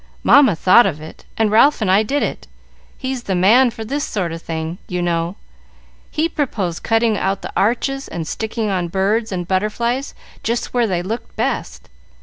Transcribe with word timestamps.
"Mamma 0.23 0.55
thought 0.55 0.87
of 0.87 0.99
it, 0.99 1.25
and 1.37 1.51
Ralph 1.51 1.79
and 1.79 1.91
I 1.91 2.01
did 2.01 2.23
it. 2.23 2.47
He's 2.97 3.21
the 3.21 3.35
man 3.35 3.69
for 3.69 3.85
this 3.85 4.03
sort 4.03 4.31
of 4.31 4.41
thing, 4.41 4.79
you 4.87 4.99
know. 4.99 5.35
He 6.09 6.27
proposed 6.27 6.81
cutting 6.81 7.19
out 7.19 7.43
the 7.43 7.53
arches 7.55 8.07
and 8.07 8.25
sticking 8.27 8.71
on 8.71 8.87
birds 8.87 9.31
and 9.31 9.47
butterflies 9.47 10.15
just 10.41 10.73
where 10.73 10.87
they 10.87 11.03
looked 11.03 11.35
best. 11.35 11.87